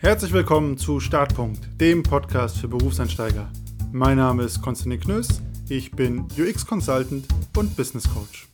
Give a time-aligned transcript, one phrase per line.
[0.00, 3.52] Herzlich willkommen zu Startpunkt, dem Podcast für Berufseinsteiger.
[3.90, 8.48] Mein Name ist Konstantin Knöss, ich bin UX-Consultant und Business Coach.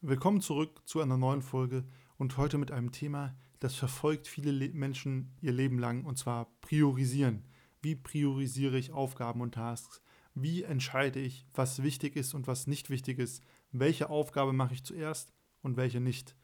[0.00, 1.84] Willkommen zurück zu einer neuen Folge
[2.16, 6.46] und heute mit einem Thema, das verfolgt viele Le Menschen ihr Leben lang und zwar
[6.62, 7.44] priorisieren.
[7.82, 10.00] Wie priorisiere ich Aufgaben und Tasks?
[10.34, 13.42] Wie entscheide ich, was wichtig ist und was nicht wichtig ist?
[13.72, 16.34] Welche Aufgabe mache ich zuerst und welche nicht?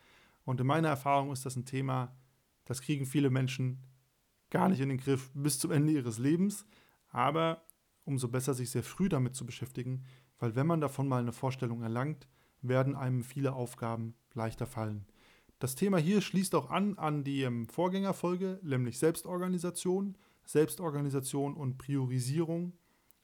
[0.45, 2.15] Und in meiner Erfahrung ist das ein Thema,
[2.65, 3.83] das kriegen viele Menschen
[4.51, 6.67] gar nicht in den Griff bis zum Ende ihres Lebens.
[7.09, 7.65] Aber
[8.05, 10.05] umso besser, sich sehr früh damit zu beschäftigen,
[10.39, 12.27] weil wenn man davon mal eine Vorstellung erlangt,
[12.61, 15.07] werden einem viele Aufgaben leichter fallen.
[15.59, 20.17] Das Thema hier schließt auch an an die ähm, Vorgängerfolge, nämlich Selbstorganisation.
[20.45, 22.73] Selbstorganisation und Priorisierung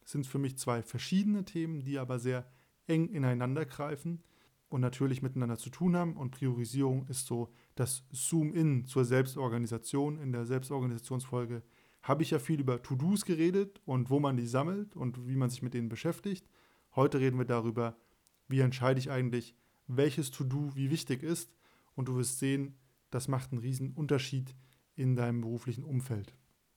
[0.05, 2.49] sind für mich zwei verschiedene Themen, die aber sehr
[2.87, 4.23] eng ineinander greifen
[4.69, 6.17] und natürlich miteinander zu tun haben.
[6.17, 10.19] Und Priorisierung ist so das Zoom-In zur Selbstorganisation.
[10.19, 11.63] In der Selbstorganisationsfolge
[12.03, 15.51] habe ich ja viel über To-Dos geredet und wo man die sammelt und wie man
[15.51, 16.49] sich mit denen beschäftigt.
[16.95, 17.97] Heute reden wir darüber,
[18.49, 19.55] wie entscheide ich eigentlich,
[19.87, 21.53] welches To-Do wie wichtig ist.
[21.95, 22.77] Und du wirst sehen,
[23.11, 24.55] das macht einen riesen Unterschied
[24.95, 26.35] in deinem beruflichen Umfeld.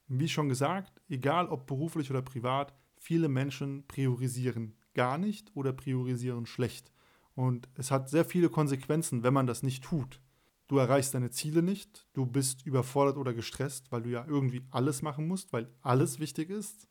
[0.07, 6.45] Wie schon gesagt, egal ob beruflich oder privat, viele Menschen priorisieren gar nicht oder priorisieren
[6.45, 6.91] schlecht.
[7.35, 10.19] Und es hat sehr viele Konsequenzen, wenn man das nicht tut.
[10.67, 15.01] Du erreichst deine Ziele nicht, du bist überfordert oder gestresst, weil du ja irgendwie alles
[15.01, 16.87] machen musst, weil alles wichtig ist.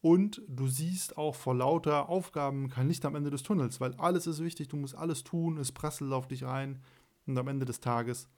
[0.00, 4.26] Und du siehst auch vor lauter Aufgaben kein Licht am Ende des Tunnels, weil alles
[4.26, 6.80] ist wichtig, du musst alles tun, es prasselt auf dich ein.
[7.26, 8.28] Und am Ende des Tages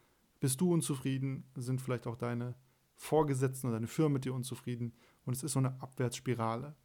[0.41, 2.55] bist du unzufrieden, sind vielleicht auch deine
[2.95, 4.95] Vorgesetzten oder deine Firma mit dir unzufrieden.
[5.25, 6.77] Und es ist so eine Abwärtsspirale.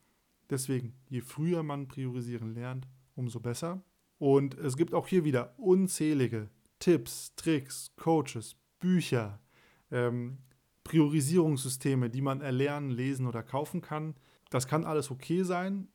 [0.50, 3.82] Deswegen, je früher man priorisieren lernt, umso besser.
[4.22, 9.42] Und es gibt auch hier wieder unzählige Tipps, Tricks, Coaches, Bücher,
[9.90, 10.38] ähm,
[10.84, 14.14] Priorisierungssysteme, die man erlernen, lesen oder kaufen kann.
[14.52, 15.88] Das kann alles okay sein,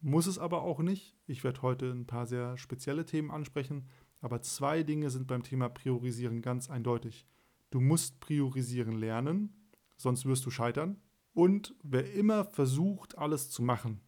[0.00, 1.16] muss es aber auch nicht.
[1.26, 3.88] Ich werde heute ein paar sehr spezielle Themen ansprechen,
[4.20, 7.26] aber zwei Dinge sind beim Thema Priorisieren ganz eindeutig.
[7.72, 9.52] Du musst priorisieren lernen,
[9.96, 11.02] sonst wirst du scheitern.
[11.32, 14.00] Und wer immer versucht, alles zu machen,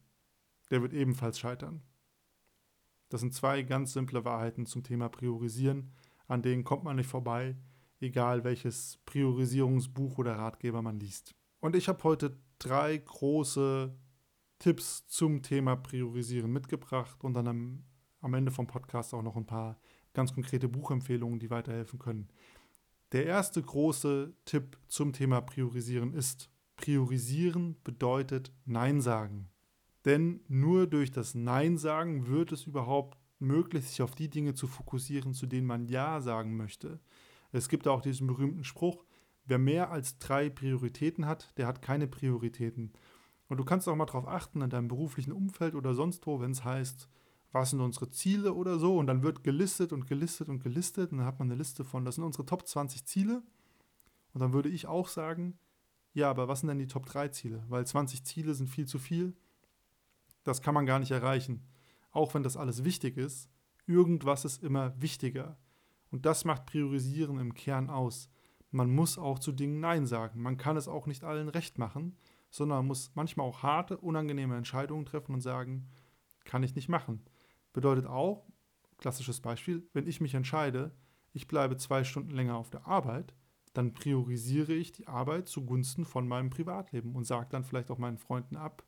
[0.71, 1.81] der wird ebenfalls scheitern.
[3.09, 5.91] Das sind zwei ganz simple Wahrheiten zum Thema Priorisieren,
[6.27, 7.55] an denen kommt man nicht vorbei,
[7.99, 11.33] egal welches Priorisierungsbuch oder Ratgeber man liest.
[11.59, 13.95] Und ich habe heute drei große
[14.59, 17.83] Tipps zum Thema Priorisieren mitgebracht und dann am,
[18.21, 19.79] am Ende vom Podcast auch noch ein paar
[20.13, 22.27] ganz konkrete Buchempfehlungen, die weiterhelfen können.
[23.13, 29.49] Der erste große Tipp zum Thema Priorisieren ist, Priorisieren bedeutet Nein sagen.
[30.07, 34.65] Denn nur durch das Nein sagen wird es überhaupt möglich, sich auf die Dinge zu
[34.65, 37.01] fokussieren, zu denen man Ja sagen möchte.
[37.51, 39.03] Es gibt auch diesen berühmten Spruch,
[39.43, 42.93] wer mehr als drei Prioritäten hat, der hat keine Prioritäten.
[43.49, 46.51] Und du kannst auch mal darauf achten, in deinem beruflichen Umfeld oder sonst wo, wenn
[46.51, 47.09] es heißt,
[47.51, 51.17] was sind unsere Ziele oder so, und dann wird gelistet und gelistet und gelistet, und
[51.17, 53.43] dann hat man eine Liste von, das sind unsere Top 20 Ziele.
[54.33, 55.59] Und dann würde ich auch sagen,
[56.13, 57.65] ja, aber was sind denn die Top 3 Ziele?
[57.67, 59.35] Weil 20 Ziele sind viel zu viel
[60.47, 61.67] das kann man gar nicht erreichen.
[62.11, 63.49] Auch wenn das alles wichtig ist,
[63.85, 65.57] irgendwas ist immer wichtiger.
[66.09, 68.29] Und das macht Priorisieren im Kern aus.
[68.71, 70.41] Man muss auch zu Dingen Nein sagen.
[70.41, 72.17] Man kann es auch nicht allen recht machen,
[72.49, 75.89] sondern man muss manchmal auch harte, unangenehme Entscheidungen treffen und sagen,
[76.45, 77.23] kann ich nicht machen.
[77.73, 78.47] Bedeutet auch,
[78.97, 80.95] klassisches Beispiel, wenn ich mich entscheide,
[81.33, 83.35] ich bleibe zwei Stunden länger auf der Arbeit,
[83.73, 88.17] dann priorisiere ich die Arbeit zugunsten von meinem Privatleben und sage dann vielleicht auch meinen
[88.17, 88.86] Freunden ab,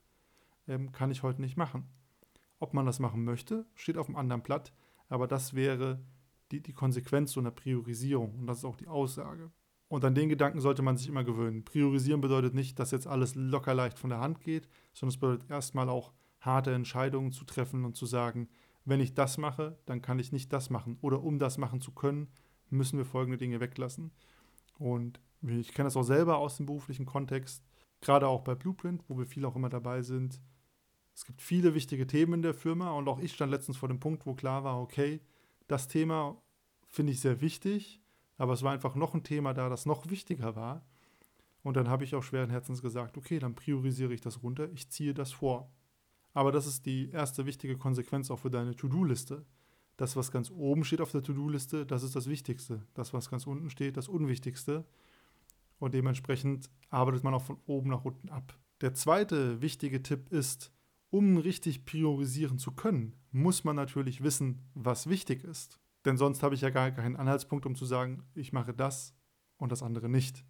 [0.69, 1.89] ähm, kann ich heute nicht machen.
[2.59, 4.73] Ob man das machen möchte, steht auf einem anderen Blatt,
[5.09, 5.99] aber das wäre
[6.51, 9.51] die, die Konsequenz so einer Priorisierung und das ist auch die Aussage.
[9.87, 11.65] Und an den Gedanken sollte man sich immer gewöhnen.
[11.65, 15.49] Priorisieren bedeutet nicht, dass jetzt alles locker leicht von der Hand geht, sondern es bedeutet
[15.49, 18.49] erstmal auch harte Entscheidungen zu treffen und zu sagen,
[18.85, 20.97] wenn ich das mache, dann kann ich nicht das machen.
[21.01, 22.27] Oder um das machen zu können,
[22.69, 24.11] müssen wir folgende Dinge weglassen.
[24.77, 27.63] Und ich kenne das auch selber aus dem beruflichen Kontext,
[28.01, 30.39] gerade auch bei Blueprint, wo wir viel auch immer dabei sind,
[31.19, 33.99] es gibt viele wichtige Themen in der Firma und auch ich stand letztens vor dem
[33.99, 35.19] Punkt, wo klar war, okay,
[35.67, 36.41] das Thema
[36.87, 37.99] finde ich sehr wichtig,
[38.37, 40.81] aber es war einfach noch ein Thema da, das noch wichtiger war.
[41.61, 44.89] Und dann habe ich auch schweren Herzens gesagt, okay, dann priorisiere ich das runter, ich
[44.91, 45.69] ziehe das vor.
[46.31, 49.45] Aber das ist die erste wichtige Konsequenz auch für deine To-Do-Liste.
[49.97, 52.87] Das, was ganz oben steht auf der To-Do-Liste, das ist das Wichtigste.
[52.93, 54.85] Das, was ganz unten steht, das Unwichtigste.
[55.79, 58.57] Und dementsprechend arbeitet man auch von oben nach unten ab.
[58.79, 60.71] Der zweite wichtige Tipp ist,
[61.09, 65.79] um richtig priorisieren zu können, muss man natürlich wissen, was wichtig ist.
[66.05, 69.13] Denn sonst habe ich ja gar keinen Anhaltspunkt, um zu sagen, ich mache das
[69.57, 70.45] und das andere nicht.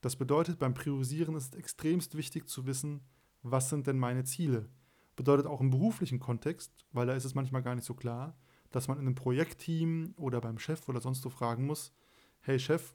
[0.00, 3.02] Das bedeutet, beim Priorisieren ist extremst wichtig zu wissen,
[3.42, 4.68] was sind denn meine Ziele.
[5.16, 8.36] Bedeutet auch im beruflichen Kontext, weil da ist es manchmal gar nicht so klar,
[8.70, 11.92] dass man in einem Projektteam oder beim Chef oder sonst so fragen muss,
[12.40, 12.94] hey Chef,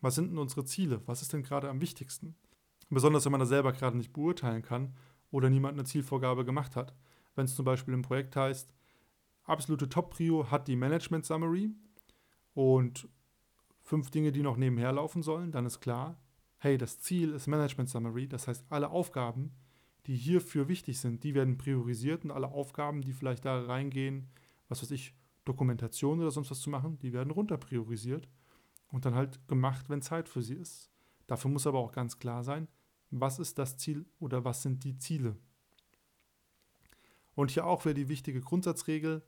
[0.00, 1.02] was sind denn unsere Ziele?
[1.06, 2.34] Was ist denn gerade am wichtigsten?
[2.88, 4.94] Besonders wenn man das selber gerade nicht beurteilen kann
[5.30, 6.94] oder niemand eine Zielvorgabe gemacht hat.
[7.34, 8.74] Wenn es zum Beispiel im Projekt heißt,
[9.44, 11.70] absolute Top-Prio hat die Management Summary
[12.54, 13.08] und
[13.82, 16.16] fünf Dinge, die noch nebenher laufen sollen, dann ist klar,
[16.58, 19.52] hey, das Ziel ist Management Summary, das heißt, alle Aufgaben,
[20.06, 24.28] die hierfür wichtig sind, die werden priorisiert und alle Aufgaben, die vielleicht da reingehen,
[24.68, 28.28] was weiß ich, Dokumentation oder sonst was zu machen, die werden runter priorisiert
[28.88, 30.90] und dann halt gemacht, wenn Zeit für sie ist.
[31.26, 32.68] Dafür muss aber auch ganz klar sein,
[33.10, 35.36] was ist das Ziel oder was sind die Ziele.
[37.34, 39.22] Und hier auch wieder die wichtige Grundsatzregel,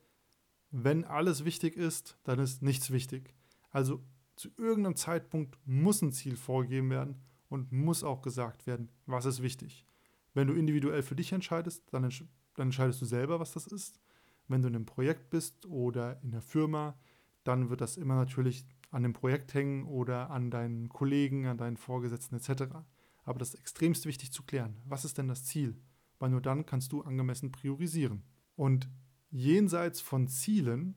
[0.71, 3.35] wenn alles wichtig ist, dann ist nichts wichtig.
[3.71, 4.03] Also
[4.37, 9.43] zu irgendeinem Zeitpunkt muss ein Ziel vorgegeben werden und muss auch gesagt werden, was ist
[9.43, 9.87] wichtig.
[10.35, 12.25] Wenn du individuell für dich entscheidest, dann, entsch
[12.55, 14.01] dann entscheidest du selber, was das ist.
[14.49, 16.99] Wenn du in einem Projekt bist oder in der Firma,
[17.45, 21.77] dann wird das immer natürlich an dem Projekt hängen oder an deinen Kollegen, an deinen
[21.77, 22.77] Vorgesetzten etc.
[23.25, 24.77] Aber das ist extremst wichtig zu klären.
[24.85, 25.81] Was ist denn das Ziel?
[26.19, 28.23] Weil nur dann kannst du angemessen priorisieren.
[28.57, 28.89] Und
[29.31, 30.97] jenseits von Zielen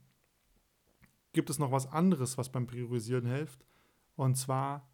[1.34, 3.66] gibt es noch was anderes, was beim Priorisieren hilft.
[4.16, 4.90] Und zwar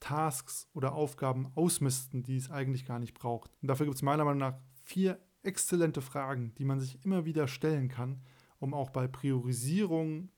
[0.00, 3.50] Tasks oder Aufgaben ausmisten, die es eigentlich gar nicht braucht.
[3.62, 7.48] Und dafür gibt es meiner Meinung nach vier exzellente Fragen, die man sich immer wieder
[7.48, 8.22] stellen kann,
[8.58, 10.30] um auch bei Priorisierung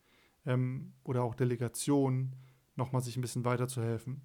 [0.46, 2.36] ähm, oder auch Delegation
[2.76, 4.22] nochmal sich ein bisschen weiterzuhelfen.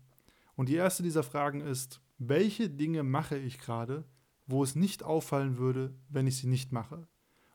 [0.55, 4.05] Und die erste dieser Fragen ist, welche Dinge mache ich gerade,
[4.47, 7.07] wo es nicht auffallen würde, wenn ich sie nicht mache?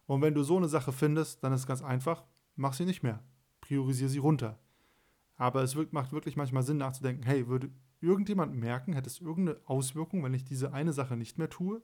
[0.06, 2.24] Und wenn du so eine Sache findest, dann ist es ganz einfach,
[2.56, 3.22] mach sie nicht mehr.
[3.60, 4.58] Priorisiere sie runter.
[5.36, 7.70] Aber es macht wirklich manchmal Sinn nachzudenken, hey, würde
[8.00, 11.82] irgendjemand merken, hätte es irgendeine Auswirkung, wenn ich diese eine Sache nicht mehr tue?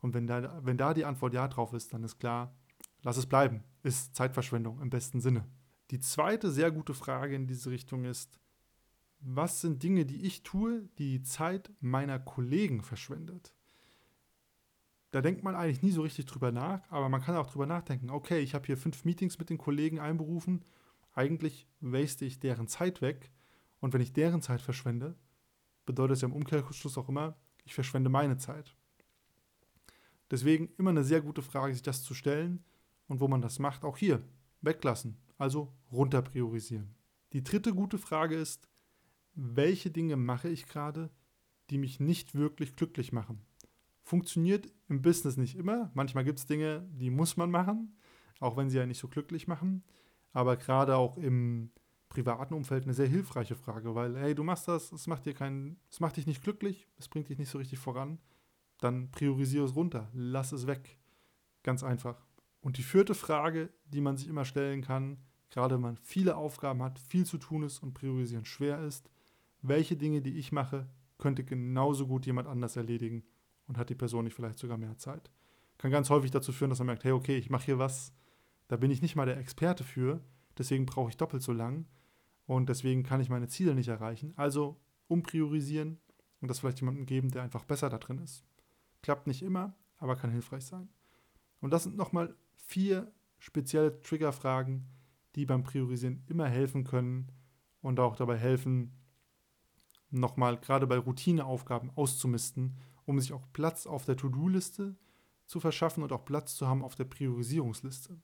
[0.00, 2.54] Und wenn da, wenn da die Antwort ja drauf ist, dann ist klar,
[3.02, 3.64] lass es bleiben.
[3.82, 5.44] Ist Zeitverschwendung im besten Sinne.
[5.90, 8.38] Die zweite sehr gute Frage in diese Richtung ist,
[9.26, 13.54] was sind Dinge, die ich tue, die die Zeit meiner Kollegen verschwendet?
[15.12, 18.10] Da denkt man eigentlich nie so richtig drüber nach, aber man kann auch drüber nachdenken,
[18.10, 20.62] okay, ich habe hier fünf Meetings mit den Kollegen einberufen,
[21.12, 23.30] eigentlich waste ich deren Zeit weg
[23.80, 25.16] und wenn ich deren Zeit verschwende,
[25.86, 28.76] bedeutet es ja im Umkehrschluss auch immer, ich verschwende meine Zeit.
[30.30, 32.62] Deswegen immer eine sehr gute Frage, sich das zu stellen
[33.06, 34.22] und wo man das macht, auch hier
[34.60, 36.94] weglassen, also runter priorisieren.
[37.32, 38.68] Die dritte gute Frage ist,
[39.34, 41.10] welche Dinge mache ich gerade,
[41.70, 43.40] die mich nicht wirklich glücklich machen?
[44.02, 45.90] Funktioniert im Business nicht immer.
[45.94, 47.96] Manchmal gibt es Dinge, die muss man machen,
[48.40, 49.82] auch wenn sie ja nicht so glücklich machen.
[50.32, 51.70] Aber gerade auch im
[52.08, 55.78] privaten Umfeld eine sehr hilfreiche Frage, weil, hey, du machst das, es macht dir keinen,
[55.90, 58.18] es macht dich nicht glücklich, es bringt dich nicht so richtig voran,
[58.78, 60.98] dann priorisiere es runter, lass es weg.
[61.62, 62.24] Ganz einfach.
[62.60, 65.18] Und die vierte Frage, die man sich immer stellen kann,
[65.50, 69.10] gerade wenn man viele Aufgaben hat, viel zu tun ist und priorisieren schwer ist,
[69.66, 70.86] welche Dinge, die ich mache,
[71.18, 73.24] könnte genauso gut jemand anders erledigen
[73.66, 75.30] und hat die Person nicht vielleicht sogar mehr Zeit.
[75.78, 78.12] Kann ganz häufig dazu führen, dass man merkt, hey, okay, ich mache hier was,
[78.68, 80.20] da bin ich nicht mal der Experte für,
[80.58, 81.86] deswegen brauche ich doppelt so lang
[82.46, 84.34] und deswegen kann ich meine Ziele nicht erreichen.
[84.36, 85.98] Also umpriorisieren
[86.40, 88.44] und das vielleicht jemandem geben, der einfach besser da drin ist.
[89.02, 90.88] Klappt nicht immer, aber kann hilfreich sein.
[91.60, 94.86] Und das sind nochmal vier spezielle Triggerfragen,
[95.34, 97.32] die beim Priorisieren immer helfen können
[97.80, 98.92] und auch dabei helfen,
[100.20, 104.96] nochmal gerade bei Routineaufgaben auszumisten, um sich auch Platz auf der To-Do-Liste
[105.46, 108.20] zu verschaffen und auch Platz zu haben auf der Priorisierungsliste.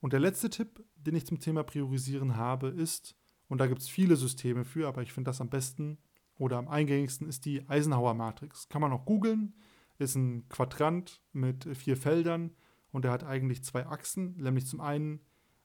[0.00, 3.16] Und der letzte Tipp, den ich zum Thema Priorisieren habe, ist,
[3.48, 5.98] und da gibt es viele Systeme für, aber ich finde das am besten
[6.38, 8.68] oder am eingängigsten ist die Eisenhower-Matrix.
[8.68, 9.54] Kann man auch googeln,
[9.98, 12.52] ist ein Quadrant mit vier Feldern
[12.90, 15.20] und er hat eigentlich zwei Achsen, nämlich zum einen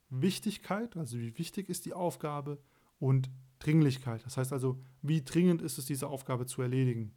[0.10, 2.62] Wichtigkeit, also wie wichtig ist die Aufgabe,
[3.00, 4.26] und Dringlichkeit.
[4.26, 7.14] Das heißt also, wie dringend ist es, diese Aufgabe zu erledigen.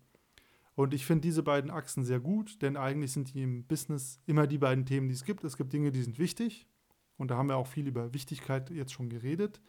[0.74, 4.46] Und ich finde diese beiden Achsen sehr gut, denn eigentlich sind die im Business immer
[4.46, 5.44] die beiden Themen, die es gibt.
[5.44, 6.66] Es gibt Dinge, die sind wichtig.
[7.18, 9.60] Und da haben wir auch viel über Wichtigkeit jetzt schon geredet.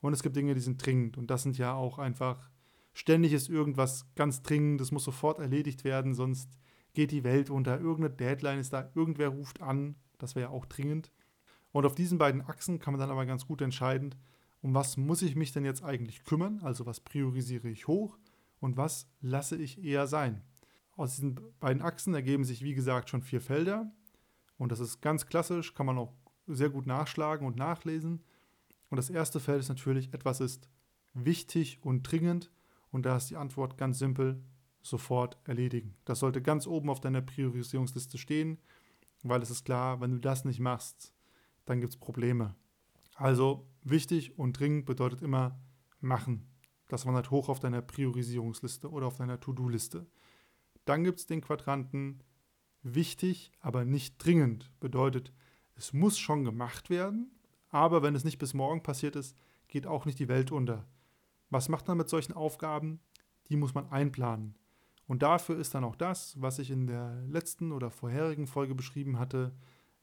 [0.00, 1.18] Und es gibt Dinge, die sind dringend.
[1.18, 2.50] Und das sind ja auch einfach,
[2.94, 6.58] ständig ist irgendwas ganz dringend, das muss sofort erledigt werden, sonst
[6.94, 7.78] geht die Welt unter.
[7.78, 11.12] Irgendeine Deadline ist da, irgendwer ruft an, das wäre ja auch dringend.
[11.70, 14.14] Und auf diesen beiden Achsen kann man dann aber ganz gut entscheiden,
[14.66, 18.18] um was muss ich mich denn jetzt eigentlich kümmern, also was priorisiere ich hoch
[18.58, 20.42] und was lasse ich eher sein.
[20.96, 23.92] Aus diesen beiden Achsen ergeben sich, wie gesagt, schon vier Felder
[24.58, 26.12] und das ist ganz klassisch, kann man auch
[26.48, 28.24] sehr gut nachschlagen und nachlesen.
[28.90, 30.68] Und das erste Feld ist natürlich, etwas ist
[31.14, 32.50] wichtig und dringend?
[32.90, 34.42] Und da ist die Antwort ganz simpel,
[34.82, 35.94] sofort erledigen.
[36.06, 38.58] Das sollte ganz oben auf deiner Priorisierungsliste stehen,
[39.22, 41.14] weil es ist klar, wenn du das nicht machst,
[41.66, 42.56] dann gibt es Probleme.
[43.14, 45.58] Also wichtig und dringend bedeutet immer
[46.00, 46.46] machen.
[46.88, 50.06] Das wandert hoch auf deiner Priorisierungsliste oder auf deiner To-Do-Liste.
[50.84, 52.22] Dann gibt es den Quadranten
[52.82, 54.70] wichtig, aber nicht dringend.
[54.78, 55.32] Bedeutet,
[55.74, 57.30] es muss schon gemacht werden,
[57.70, 59.36] aber wenn es nicht bis morgen passiert ist,
[59.68, 60.86] geht auch nicht die Welt unter.
[61.50, 63.00] Was macht man mit solchen Aufgaben?
[63.48, 64.56] Die muss man einplanen.
[65.06, 69.18] Und dafür ist dann auch das, was ich in der letzten oder vorherigen Folge beschrieben
[69.18, 69.54] hatte,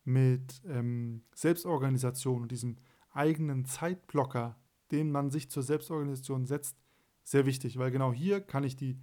[0.06, 2.78] mit ähm, Selbstorganisation und diesem
[3.13, 4.58] eigenen Zeitblocker,
[4.91, 6.77] den man sich zur Selbstorganisation setzt,
[7.24, 9.00] sehr wichtig, weil genau hier kann ich die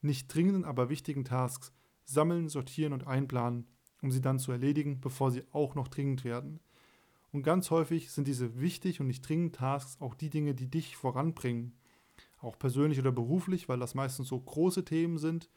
[0.00, 1.72] nicht dringenden, aber wichtigen Tasks
[2.04, 3.66] sammeln, sortieren und einplanen,
[4.02, 6.60] um sie dann zu erledigen, bevor sie auch noch dringend werden.
[7.32, 10.96] Und ganz häufig sind diese wichtig und nicht dringenden Tasks auch die Dinge, die dich
[10.96, 11.74] voranbringen.
[12.40, 15.50] Auch persönlich oder beruflich, weil das meistens so große Themen sind,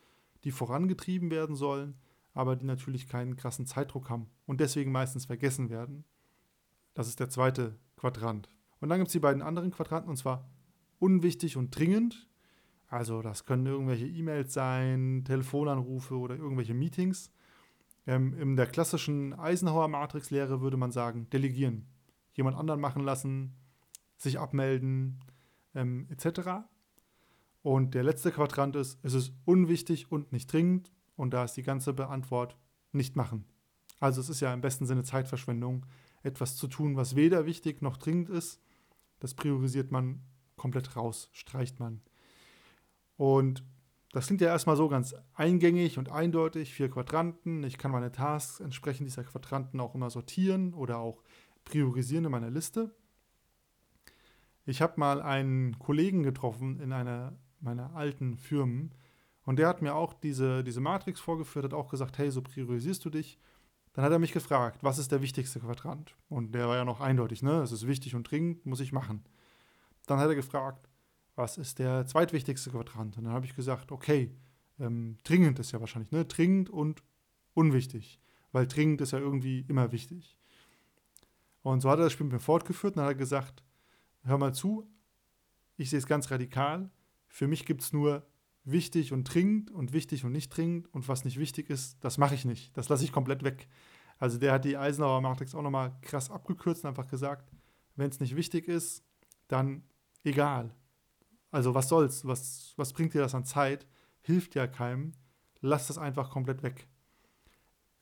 [0.44, 1.96] die vorangetrieben werden sollen,
[2.34, 6.04] aber die natürlich keinen krassen Zeitdruck haben und deswegen meistens vergessen werden.
[6.94, 8.50] Das ist der zweite Quadrant.
[8.80, 10.50] Und dann gibt es die beiden anderen Quadranten, und zwar
[11.00, 12.28] unwichtig und dringend.
[12.88, 17.32] Also das können irgendwelche E-Mails sein, Telefonanrufe oder irgendwelche Meetings.
[18.08, 21.88] Ähm, in der klassischen Eisenhower-Matrix-Lehre würde man sagen, delegieren.
[22.34, 23.56] Jemand anderen machen lassen,
[24.18, 25.20] sich abmelden,
[25.76, 26.66] ähm, etc.
[27.62, 30.92] Und der letzte Quadrant ist, es ist unwichtig und nicht dringend.
[31.16, 32.58] Und da ist die ganze Beantwort
[32.92, 33.46] nicht machen.
[34.00, 35.86] Also es ist ja im besten Sinne Zeitverschwendung,
[36.24, 38.62] etwas zu tun, was weder wichtig noch dringend ist.
[39.20, 40.22] Das priorisiert man
[40.56, 42.02] komplett raus, streicht man.
[43.18, 43.64] Und
[44.12, 47.64] das klingt ja erstmal so ganz eingängig und eindeutig, vier Quadranten.
[47.64, 51.24] Ich kann meine Tasks entsprechend dieser Quadranten auch immer sortieren oder auch
[51.64, 52.94] priorisieren in meiner Liste.
[54.66, 58.94] Ich habe mal einen Kollegen getroffen in einer meiner alten Firmen
[59.44, 63.04] und der hat mir auch diese, diese Matrix vorgeführt, hat auch gesagt, hey, so priorisierst
[63.06, 63.40] du dich.
[63.94, 66.16] Dann hat er mich gefragt, was ist der wichtigste Quadrant?
[66.30, 67.62] Und der war ja noch eindeutig, ne?
[67.62, 69.24] Es ist wichtig und dringend, muss ich machen.
[70.08, 70.90] Dann hat er gefragt,
[71.36, 73.18] was ist der zweitwichtigste Quadrant?
[73.18, 74.32] Und dann habe ich gesagt, okay,
[74.80, 76.26] ähm, dringend ist ja wahrscheinlich, ne?
[76.26, 77.04] Dringend und
[77.54, 78.20] unwichtig.
[78.54, 80.38] Weil dringend ist ja irgendwie immer wichtig.
[81.62, 83.64] Und so hat er das Spiel mit mir fortgeführt und dann hat er gesagt,
[84.24, 84.90] hör mal zu,
[85.78, 86.90] ich sehe es ganz radikal.
[87.28, 88.26] Für mich gibt es nur
[88.64, 92.36] wichtig und dringend und wichtig und nicht dringend und was nicht wichtig ist, das mache
[92.36, 92.76] ich nicht.
[92.78, 93.68] Das lasse ich komplett weg.
[94.18, 97.52] Also der hat die Eisenhower Matrix auch nochmal krass abgekürzt und einfach gesagt,
[97.96, 99.04] wenn es nicht wichtig ist,
[99.48, 99.84] dann
[100.24, 100.76] egal.
[101.50, 102.26] Also was soll's?
[102.26, 103.88] Was, was bringt dir das an Zeit?
[104.22, 105.14] Hilft ja keinem.
[105.60, 106.88] Lass das einfach komplett weg.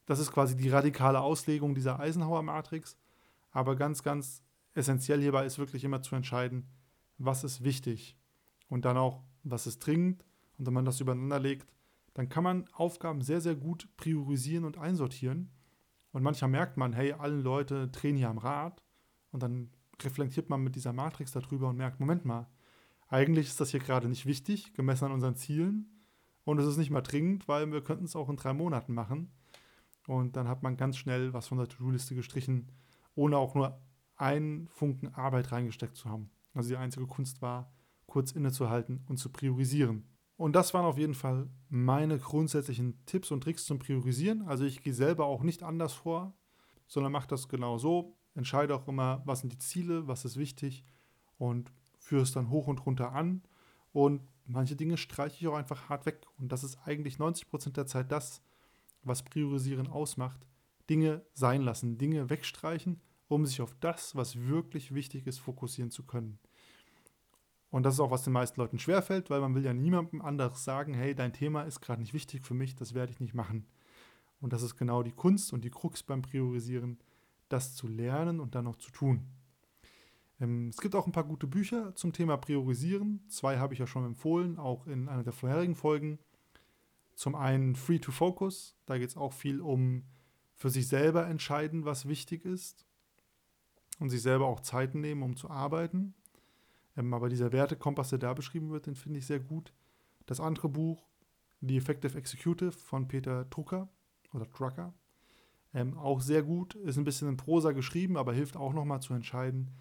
[0.05, 2.97] Das ist quasi die radikale Auslegung dieser Eisenhower Matrix.
[3.51, 6.67] Aber ganz, ganz essentiell hierbei ist wirklich immer zu entscheiden,
[7.17, 8.17] was ist wichtig
[8.67, 10.25] und dann auch, was ist dringend
[10.59, 11.73] und wenn man das übereinander legt,
[12.13, 15.51] dann kann man Aufgaben sehr, sehr gut priorisieren und einsortieren.
[16.11, 18.83] Und manchmal merkt man, hey, alle Leute drehen hier am Rad.
[19.31, 19.69] Und dann
[20.01, 22.47] reflektiert man mit dieser Matrix darüber und merkt, Moment mal,
[23.07, 26.03] eigentlich ist das hier gerade nicht wichtig, gemessen an unseren Zielen.
[26.43, 29.31] Und es ist nicht mal dringend, weil wir könnten es auch in drei Monaten machen.
[30.07, 32.71] Und dann hat man ganz schnell was von der To-Do-Liste gestrichen,
[33.15, 33.79] ohne auch nur
[34.15, 36.31] einen Funken Arbeit reingesteckt zu haben.
[36.53, 37.71] Also die einzige Kunst war,
[38.07, 40.03] kurz innezuhalten und zu priorisieren.
[40.39, 44.41] Und das waren auf jeden Fall meine grundsätzlichen Tipps und Tricks zum Priorisieren.
[44.43, 46.33] Also ich gehe selber auch nicht anders vor,
[46.87, 48.15] sondern mache das genau so.
[48.35, 50.85] Entscheide auch immer, was sind die Ziele, was ist wichtig
[51.37, 53.41] und führe es dann hoch und runter an.
[53.91, 56.25] Und manche Dinge streiche ich auch einfach hart weg.
[56.37, 58.41] Und das ist eigentlich 90 Prozent der Zeit das,
[59.03, 60.39] was Priorisieren ausmacht.
[60.89, 66.05] Dinge sein lassen, Dinge wegstreichen, um sich auf das, was wirklich wichtig ist, fokussieren zu
[66.05, 66.39] können.
[67.71, 70.63] Und das ist auch, was den meisten Leuten schwerfällt, weil man will ja niemandem anderes
[70.63, 73.65] sagen, hey, dein Thema ist gerade nicht wichtig für mich, das werde ich nicht machen.
[74.41, 76.97] Und das ist genau die Kunst und die Krux beim Priorisieren,
[77.49, 79.27] das zu lernen und dann noch zu tun.
[80.39, 83.23] Ähm, es gibt auch ein paar gute Bücher zum Thema Priorisieren.
[83.27, 86.19] Zwei habe ich ja schon empfohlen, auch in einer der vorherigen Folgen.
[87.15, 90.03] Zum einen Free to Focus, da geht es auch viel um
[90.55, 92.85] für sich selber entscheiden, was wichtig ist
[93.99, 96.13] und sich selber auch Zeit nehmen, um zu arbeiten.
[96.99, 99.71] Ähm, aber dieser Wertekompass, der da beschrieben wird, den finde ich sehr gut.
[100.25, 101.07] Das andere Buch,
[101.61, 103.87] The Effective Executive von Peter Drucker
[104.33, 104.93] oder Drucker,
[105.73, 106.75] ähm, auch sehr gut.
[106.75, 109.71] Ist ein bisschen in Prosa geschrieben, aber hilft auch nochmal zu entscheiden,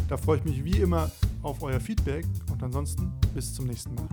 [0.10, 4.10] Da freue ich mich wie immer auf euer Feedback und ansonsten bis zum nächsten Mal.